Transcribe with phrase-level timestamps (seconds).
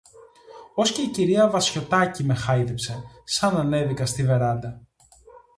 [0.73, 4.81] Ως και η κυρία Βασιωτάκη με χάιδεψε, σαν ανέβηκα στη βεράντα.